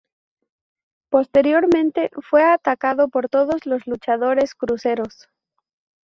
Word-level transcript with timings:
Posteriormente, 1.11 2.09
fue 2.27 2.41
atacado 2.43 3.09
por 3.09 3.29
todos 3.29 3.67
los 3.67 3.85
luchadores 3.85 4.55
cruceros. 4.55 5.29